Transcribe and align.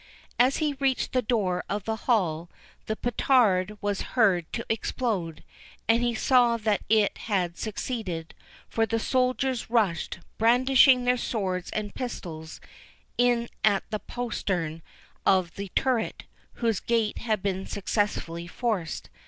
As 0.39 0.57
he 0.57 0.73
reached 0.79 1.11
the 1.13 1.21
door 1.21 1.63
of 1.69 1.83
the 1.83 1.95
hall, 2.07 2.49
the 2.87 2.95
petard 2.95 3.77
was 3.81 4.01
heard 4.17 4.51
to 4.51 4.65
explode, 4.67 5.43
and 5.87 6.01
he 6.01 6.15
saw 6.15 6.57
that 6.57 6.81
it 6.89 7.15
had 7.29 7.55
succeeded; 7.55 8.33
for 8.67 8.87
the 8.87 8.97
soldiers 8.97 9.69
rushed, 9.69 10.17
brandishing 10.39 11.03
their 11.03 11.17
swords 11.17 11.69
and 11.69 11.93
pistols, 11.93 12.59
in 13.19 13.47
at 13.63 13.83
the 13.91 13.99
postern 13.99 14.81
of 15.23 15.53
the 15.53 15.69
turret, 15.75 16.23
whose 16.53 16.79
gate 16.79 17.19
had 17.19 17.43
been 17.43 17.67
successfully 17.67 18.47
forced. 18.47 19.11